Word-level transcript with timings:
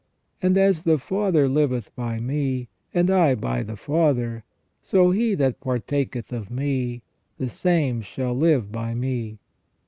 And" 0.41 0.57
As 0.57 0.81
the 0.81 0.97
Father 0.97 1.47
liveth 1.47 1.95
by 1.95 2.19
me, 2.19 2.69
and 2.91 3.11
I 3.11 3.35
by 3.35 3.61
the 3.61 3.75
Father, 3.75 4.43
so 4.81 5.11
he 5.11 5.35
that 5.35 5.59
partaketh 5.61 6.31
of 6.33 6.49
Me, 6.49 7.03
the 7.37 7.49
same 7.49 8.01
shall 8.01 8.33
live 8.35 8.71
by 8.71 8.95
Me 8.95 9.37